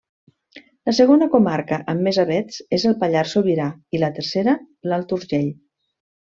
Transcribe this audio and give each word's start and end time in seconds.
La 0.89 0.93
segona 0.99 1.27
comarca 1.33 1.77
amb 1.93 2.07
més 2.07 2.19
avets 2.25 2.59
és 2.79 2.87
el 2.93 2.97
Pallars 3.05 3.37
Sobirà 3.37 3.69
i 3.99 4.03
la 4.07 4.13
tercera, 4.19 4.59
l'Alt 4.91 5.19
Urgell. 5.21 5.57